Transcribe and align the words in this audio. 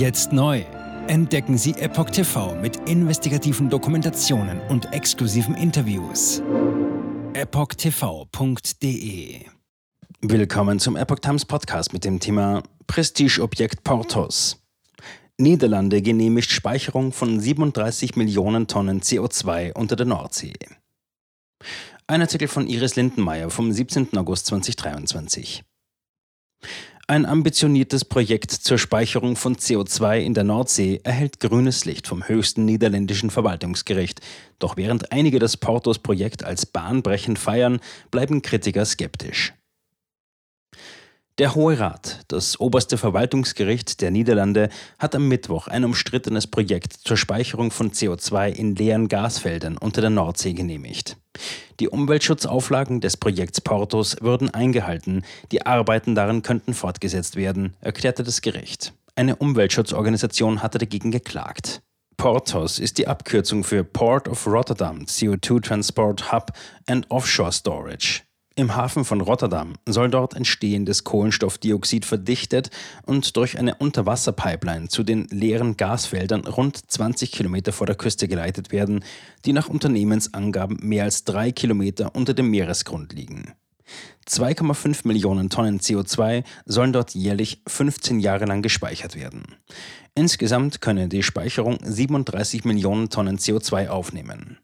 Jetzt 0.00 0.32
neu. 0.32 0.64
Entdecken 1.08 1.58
Sie 1.58 1.72
Epoch 1.72 2.08
TV 2.08 2.54
mit 2.54 2.88
investigativen 2.88 3.68
Dokumentationen 3.68 4.58
und 4.70 4.94
exklusiven 4.94 5.54
Interviews. 5.54 6.42
EpochTV.de 7.34 8.64
Willkommen 10.22 10.78
zum 10.78 10.96
Epoch 10.96 11.18
Times 11.18 11.44
Podcast 11.44 11.92
mit 11.92 12.06
dem 12.06 12.18
Thema 12.18 12.62
Prestigeobjekt 12.86 13.84
Portos. 13.84 14.64
Niederlande 15.36 16.00
genehmigt 16.00 16.50
Speicherung 16.50 17.12
von 17.12 17.38
37 17.38 18.16
Millionen 18.16 18.68
Tonnen 18.68 19.02
CO2 19.02 19.74
unter 19.74 19.96
der 19.96 20.06
Nordsee. 20.06 20.54
Ein 22.06 22.22
Artikel 22.22 22.48
von 22.48 22.66
Iris 22.66 22.96
Lindenmeier 22.96 23.50
vom 23.50 23.70
17. 23.70 24.16
August 24.16 24.46
2023. 24.46 25.62
Ein 27.10 27.26
ambitioniertes 27.26 28.04
Projekt 28.04 28.52
zur 28.52 28.78
Speicherung 28.78 29.34
von 29.34 29.56
CO2 29.56 30.20
in 30.20 30.32
der 30.32 30.44
Nordsee 30.44 31.00
erhält 31.02 31.40
grünes 31.40 31.84
Licht 31.84 32.06
vom 32.06 32.28
höchsten 32.28 32.64
niederländischen 32.64 33.30
Verwaltungsgericht. 33.30 34.20
Doch 34.60 34.76
während 34.76 35.10
einige 35.10 35.40
das 35.40 35.56
Portos-Projekt 35.56 36.44
als 36.44 36.66
bahnbrechend 36.66 37.40
feiern, 37.40 37.80
bleiben 38.12 38.42
Kritiker 38.42 38.84
skeptisch. 38.84 39.54
Der 41.40 41.54
Hohe 41.54 41.80
Rat, 41.80 42.18
das 42.28 42.60
oberste 42.60 42.98
Verwaltungsgericht 42.98 44.02
der 44.02 44.10
Niederlande, 44.10 44.68
hat 44.98 45.14
am 45.14 45.26
Mittwoch 45.26 45.68
ein 45.68 45.86
umstrittenes 45.86 46.46
Projekt 46.46 46.92
zur 46.92 47.16
Speicherung 47.16 47.70
von 47.70 47.92
CO2 47.92 48.50
in 48.50 48.74
leeren 48.74 49.08
Gasfeldern 49.08 49.78
unter 49.78 50.02
der 50.02 50.10
Nordsee 50.10 50.52
genehmigt. 50.52 51.16
Die 51.80 51.88
Umweltschutzauflagen 51.88 53.00
des 53.00 53.16
Projekts 53.16 53.62
Portos 53.62 54.18
würden 54.20 54.50
eingehalten, 54.50 55.24
die 55.50 55.64
Arbeiten 55.64 56.14
daran 56.14 56.42
könnten 56.42 56.74
fortgesetzt 56.74 57.36
werden, 57.36 57.74
erklärte 57.80 58.22
das 58.22 58.42
Gericht. 58.42 58.92
Eine 59.14 59.36
Umweltschutzorganisation 59.36 60.62
hatte 60.62 60.76
dagegen 60.76 61.10
geklagt. 61.10 61.80
Portos 62.18 62.78
ist 62.78 62.98
die 62.98 63.08
Abkürzung 63.08 63.64
für 63.64 63.82
Port 63.82 64.28
of 64.28 64.46
Rotterdam 64.46 65.06
CO2 65.06 65.62
Transport 65.62 66.32
Hub 66.32 66.52
and 66.86 67.10
Offshore 67.10 67.50
Storage. 67.50 68.24
Im 68.56 68.74
Hafen 68.74 69.04
von 69.04 69.20
Rotterdam 69.20 69.74
soll 69.86 70.10
dort 70.10 70.34
entstehendes 70.34 71.04
Kohlenstoffdioxid 71.04 72.04
verdichtet 72.04 72.70
und 73.06 73.36
durch 73.36 73.58
eine 73.58 73.76
Unterwasserpipeline 73.76 74.88
zu 74.88 75.04
den 75.04 75.28
leeren 75.28 75.76
Gasfeldern 75.76 76.44
rund 76.46 76.90
20 76.90 77.30
Kilometer 77.30 77.72
vor 77.72 77.86
der 77.86 77.96
Küste 77.96 78.26
geleitet 78.26 78.72
werden, 78.72 79.04
die 79.44 79.52
nach 79.52 79.68
Unternehmensangaben 79.68 80.78
mehr 80.82 81.04
als 81.04 81.24
drei 81.24 81.52
Kilometer 81.52 82.14
unter 82.14 82.34
dem 82.34 82.50
Meeresgrund 82.50 83.12
liegen. 83.12 83.54
2,5 84.28 85.06
Millionen 85.06 85.48
Tonnen 85.48 85.80
CO2 85.80 86.44
sollen 86.64 86.92
dort 86.92 87.14
jährlich 87.14 87.62
15 87.66 88.20
Jahre 88.20 88.44
lang 88.44 88.62
gespeichert 88.62 89.16
werden. 89.16 89.44
Insgesamt 90.14 90.80
könne 90.80 91.08
die 91.08 91.22
Speicherung 91.22 91.78
37 91.82 92.64
Millionen 92.64 93.10
Tonnen 93.10 93.38
CO2 93.38 93.88
aufnehmen. 93.88 94.58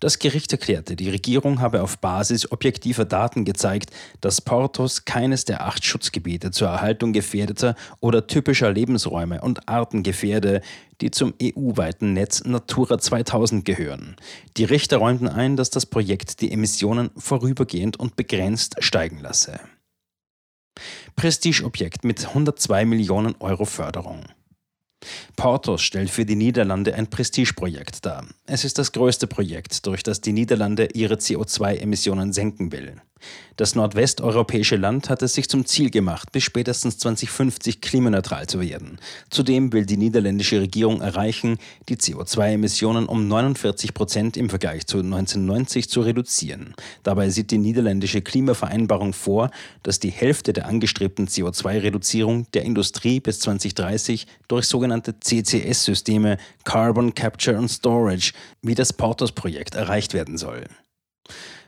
Das 0.00 0.18
Gericht 0.18 0.52
erklärte, 0.52 0.94
die 0.94 1.08
Regierung 1.08 1.60
habe 1.60 1.82
auf 1.82 1.98
Basis 1.98 2.50
objektiver 2.52 3.04
Daten 3.04 3.44
gezeigt, 3.44 3.90
dass 4.20 4.40
Portos 4.40 5.04
keines 5.04 5.44
der 5.46 5.66
acht 5.66 5.84
Schutzgebiete 5.84 6.50
zur 6.50 6.68
Erhaltung 6.68 7.12
gefährdeter 7.12 7.74
oder 8.00 8.26
typischer 8.26 8.70
Lebensräume 8.72 9.40
und 9.40 9.68
Arten 9.68 10.02
gefährde, 10.02 10.60
die 11.00 11.10
zum 11.10 11.34
EU-weiten 11.42 12.12
Netz 12.12 12.44
Natura 12.44 12.98
2000 12.98 13.64
gehören. 13.64 14.16
Die 14.56 14.64
Richter 14.64 14.98
räumten 14.98 15.28
ein, 15.28 15.56
dass 15.56 15.70
das 15.70 15.86
Projekt 15.86 16.40
die 16.40 16.52
Emissionen 16.52 17.10
vorübergehend 17.16 17.98
und 17.98 18.16
begrenzt 18.16 18.76
steigen 18.80 19.20
lasse. 19.20 19.60
Prestigeobjekt 21.16 22.04
mit 22.04 22.26
102 22.26 22.84
Millionen 22.84 23.34
Euro 23.40 23.64
Förderung. 23.64 24.24
Portos 25.36 25.82
stellt 25.82 26.10
für 26.10 26.24
die 26.24 26.36
Niederlande 26.36 26.94
ein 26.94 27.08
Prestigeprojekt 27.08 28.04
dar. 28.04 28.26
Es 28.46 28.64
ist 28.64 28.78
das 28.78 28.92
größte 28.92 29.26
Projekt, 29.26 29.86
durch 29.86 30.02
das 30.02 30.20
die 30.20 30.32
Niederlande 30.32 30.88
ihre 30.94 31.14
CO2-Emissionen 31.14 32.32
senken 32.32 32.72
will. 32.72 33.00
Das 33.56 33.74
nordwesteuropäische 33.74 34.76
Land 34.76 35.08
hat 35.08 35.22
es 35.22 35.32
sich 35.32 35.48
zum 35.48 35.64
Ziel 35.64 35.88
gemacht, 35.88 36.30
bis 36.30 36.42
spätestens 36.42 36.98
2050 36.98 37.80
klimaneutral 37.80 38.46
zu 38.46 38.60
werden. 38.60 38.98
Zudem 39.30 39.72
will 39.72 39.86
die 39.86 39.96
niederländische 39.96 40.60
Regierung 40.60 41.00
erreichen, 41.00 41.56
die 41.88 41.96
CO2-Emissionen 41.96 43.06
um 43.06 43.28
49 43.28 43.94
Prozent 43.94 44.36
im 44.36 44.50
Vergleich 44.50 44.86
zu 44.86 44.98
1990 44.98 45.88
zu 45.88 46.02
reduzieren. 46.02 46.74
Dabei 47.02 47.30
sieht 47.30 47.50
die 47.50 47.56
niederländische 47.56 48.20
Klimavereinbarung 48.20 49.14
vor, 49.14 49.50
dass 49.82 50.00
die 50.00 50.10
Hälfte 50.10 50.52
der 50.52 50.66
angestrebten 50.66 51.26
CO2-Reduzierung 51.26 52.50
der 52.52 52.62
Industrie 52.62 53.20
bis 53.20 53.40
2030 53.40 54.26
durch 54.48 54.66
sogenannte 54.66 55.18
CCS-Systeme 55.18 56.36
Carbon 56.64 57.14
Capture 57.14 57.56
and 57.56 57.70
Storage 57.70 58.32
wie 58.60 58.74
das 58.74 58.92
Portos-Projekt 58.92 59.76
erreicht 59.76 60.12
werden 60.12 60.36
soll. 60.36 60.66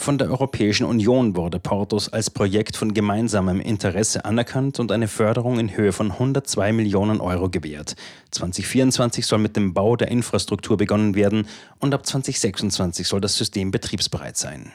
Von 0.00 0.16
der 0.16 0.30
Europäischen 0.30 0.86
Union 0.86 1.36
wurde 1.36 1.60
Portos 1.60 2.08
als 2.08 2.30
Projekt 2.30 2.74
von 2.74 2.94
gemeinsamem 2.94 3.60
Interesse 3.60 4.24
anerkannt 4.24 4.80
und 4.80 4.92
eine 4.92 5.08
Förderung 5.08 5.58
in 5.58 5.76
Höhe 5.76 5.92
von 5.92 6.10
102 6.10 6.72
Millionen 6.72 7.20
Euro 7.20 7.50
gewährt. 7.50 7.96
2024 8.30 9.26
soll 9.26 9.40
mit 9.40 9.56
dem 9.56 9.74
Bau 9.74 9.96
der 9.96 10.08
Infrastruktur 10.08 10.78
begonnen 10.78 11.14
werden 11.16 11.46
und 11.80 11.92
ab 11.92 12.06
2026 12.06 13.06
soll 13.06 13.20
das 13.20 13.36
System 13.36 13.72
betriebsbereit 13.72 14.38
sein. 14.38 14.72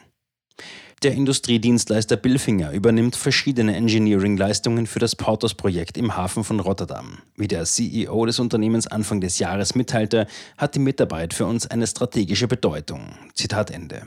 Der 1.02 1.14
Industriedienstleister 1.14 2.18
Bilfinger 2.18 2.72
übernimmt 2.72 3.16
verschiedene 3.16 3.75
Engineering-Leistungen 3.75 4.85
für 4.85 5.00
das 5.00 5.16
Portos-Projekt 5.16 5.97
im 5.97 6.16
Hafen 6.16 6.44
von 6.44 6.59
Rotterdam. 6.59 7.18
Wie 7.35 7.47
der 7.47 7.64
CEO 7.64 8.28
des 8.28 8.38
Unternehmens 8.38 8.85
Anfang 8.85 9.22
des 9.22 9.40
Jahres 9.40 9.74
mitteilte, 9.74 10.28
hat 10.56 10.75
die 10.75 10.80
Mitarbeit 10.80 11.34
für 11.34 11.47
uns 11.47 11.66
eine 11.66 11.88
strategische 11.88 12.47
Bedeutung. 12.47 13.16
Zitat 13.34 13.72
Ende. 13.72 14.03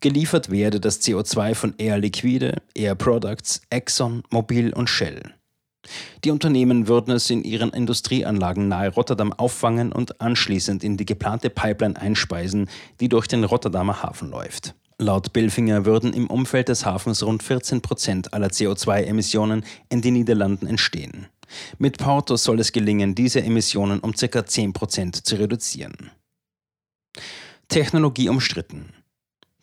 Geliefert 0.00 0.50
werde 0.50 0.80
das 0.80 1.00
CO2 1.00 1.54
von 1.54 1.74
Air 1.78 1.98
Liquide, 1.98 2.62
Air 2.74 2.94
Products, 2.94 3.62
Exxon, 3.70 4.22
Mobil 4.30 4.72
und 4.72 4.90
Shell. 4.90 5.22
Die 6.24 6.30
Unternehmen 6.30 6.88
würden 6.88 7.14
es 7.14 7.30
in 7.30 7.44
ihren 7.44 7.70
Industrieanlagen 7.70 8.68
nahe 8.68 8.92
Rotterdam 8.92 9.32
auffangen 9.32 9.92
und 9.92 10.20
anschließend 10.20 10.82
in 10.82 10.96
die 10.96 11.06
geplante 11.06 11.48
Pipeline 11.48 11.96
einspeisen, 11.96 12.68
die 13.00 13.08
durch 13.08 13.26
den 13.26 13.44
Rotterdamer 13.44 14.02
Hafen 14.02 14.30
läuft. 14.30 14.74
Laut 14.98 15.32
Bilfinger 15.32 15.84
würden 15.84 16.14
im 16.14 16.26
Umfeld 16.28 16.68
des 16.68 16.86
Hafens 16.86 17.22
rund 17.22 17.42
14 17.42 17.82
Prozent 17.82 18.32
aller 18.32 18.48
CO2-Emissionen 18.48 19.64
in 19.90 20.00
den 20.00 20.14
Niederlanden 20.14 20.66
entstehen. 20.66 21.26
Mit 21.78 21.98
Porto 21.98 22.36
soll 22.36 22.60
es 22.60 22.72
gelingen, 22.72 23.14
diese 23.14 23.42
Emissionen 23.42 24.00
um 24.00 24.12
ca. 24.12 24.46
10 24.46 24.72
Prozent 24.72 25.26
zu 25.26 25.36
reduzieren. 25.36 26.10
Technologie 27.68 28.28
umstritten. 28.28 28.92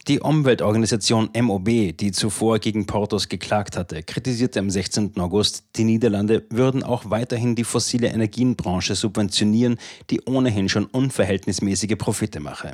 Die 0.09 0.19
Umweltorganisation 0.19 1.29
MOB, 1.33 1.95
die 1.95 2.11
zuvor 2.11 2.59
gegen 2.59 2.85
Portos 2.85 3.29
geklagt 3.29 3.77
hatte, 3.77 4.03
kritisierte 4.03 4.59
am 4.59 4.69
16. 4.69 5.17
August, 5.17 5.63
die 5.77 5.85
Niederlande 5.85 6.43
würden 6.49 6.83
auch 6.83 7.09
weiterhin 7.09 7.55
die 7.55 7.63
fossile 7.63 8.07
Energienbranche 8.07 8.95
subventionieren, 8.95 9.77
die 10.09 10.19
ohnehin 10.25 10.67
schon 10.67 10.87
unverhältnismäßige 10.87 11.95
Profite 11.97 12.41
mache. 12.41 12.73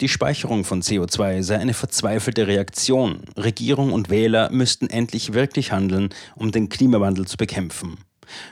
Die 0.00 0.08
Speicherung 0.08 0.62
von 0.62 0.82
CO2 0.82 1.42
sei 1.42 1.58
eine 1.58 1.74
verzweifelte 1.74 2.46
Reaktion. 2.46 3.22
Regierung 3.36 3.92
und 3.92 4.08
Wähler 4.08 4.52
müssten 4.52 4.88
endlich 4.88 5.32
wirklich 5.32 5.72
handeln, 5.72 6.10
um 6.36 6.52
den 6.52 6.68
Klimawandel 6.68 7.26
zu 7.26 7.36
bekämpfen. 7.36 7.98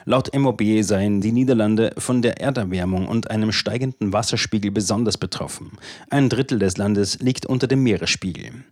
Laut 0.04 0.34
MOB 0.36 0.62
seien 0.82 1.20
die 1.20 1.32
Niederlande 1.32 1.92
von 1.98 2.22
der 2.22 2.40
Erderwärmung 2.40 3.08
und 3.08 3.30
einem 3.30 3.52
steigenden 3.52 4.12
Wasserspiegel 4.12 4.70
besonders 4.70 5.18
betroffen. 5.18 5.72
Ein 6.10 6.28
Drittel 6.28 6.58
des 6.58 6.76
Landes 6.76 7.18
liegt 7.20 7.46
unter 7.46 7.66
dem 7.66 7.82
Meeresspiegel. 7.82 8.64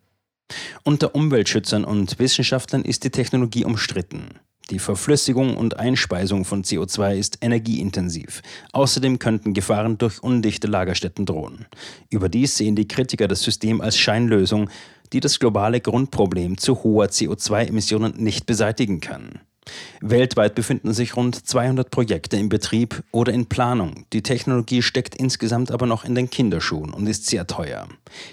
Unter 0.84 1.14
Umweltschützern 1.14 1.84
und 1.84 2.18
Wissenschaftlern 2.18 2.82
ist 2.82 3.04
die 3.04 3.10
Technologie 3.10 3.64
umstritten. 3.64 4.41
Die 4.70 4.78
Verflüssigung 4.78 5.56
und 5.56 5.78
Einspeisung 5.78 6.44
von 6.44 6.62
CO2 6.62 7.16
ist 7.16 7.38
energieintensiv. 7.41 8.42
Außerdem 8.72 9.18
könnten 9.18 9.54
Gefahren 9.54 9.97
durch 9.97 10.22
undichte 10.22 10.66
Lagerstätten 10.66 11.24
drohen. 11.24 11.65
Überdies 12.10 12.56
sehen 12.56 12.77
die 12.77 12.86
Kritiker 12.86 13.28
das 13.28 13.42
System 13.42 13.80
als 13.80 13.97
Scheinlösung, 13.97 14.68
die 15.15 15.21
das 15.21 15.38
globale 15.38 15.80
Grundproblem 15.80 16.59
zu 16.59 16.83
hoher 16.83 17.06
CO2-Emissionen 17.06 18.15
nicht 18.18 18.44
beseitigen 18.44 19.00
kann. 19.00 19.41
Weltweit 20.00 20.54
befinden 20.54 20.92
sich 20.92 21.16
rund 21.16 21.34
200 21.34 21.91
Projekte 21.91 22.36
in 22.36 22.48
Betrieb 22.48 23.03
oder 23.10 23.32
in 23.32 23.47
Planung. 23.47 24.06
Die 24.12 24.22
Technologie 24.22 24.82
steckt 24.82 25.15
insgesamt 25.15 25.70
aber 25.70 25.86
noch 25.86 26.04
in 26.04 26.15
den 26.15 26.30
Kinderschuhen 26.30 26.92
und 26.92 27.06
ist 27.06 27.26
sehr 27.26 27.47
teuer. 27.47 27.88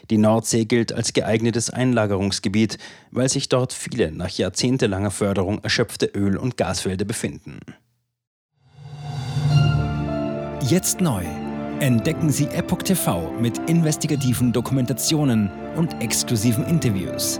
Die 0.10 0.18
Nordsee 0.18 0.66
gilt 0.66 0.94
als 0.94 1.14
geeignetes 1.14 1.70
Einlagerungsgebiet, 1.70 2.78
weil 3.12 3.30
sich 3.30 3.50
dort 3.50 3.74
viele 3.74 4.12
nach 4.12 4.30
jahrzehntelanger 4.30 5.12
Förderung 5.12 5.64
erschöpfte 5.64 6.08
Öl- 6.08 6.38
und 6.38 6.58
Gasfelder 6.58 7.06
befinden. 7.06 7.60
Jetzt 10.62 11.00
neu. 11.00 11.24
Entdecken 11.80 12.32
Sie 12.32 12.46
Epoch 12.46 12.82
TV 12.82 13.32
mit 13.40 13.58
investigativen 13.70 14.54
Dokumentationen 14.54 15.52
und 15.76 16.02
exklusiven 16.02 16.66
Interviews. 16.66 17.40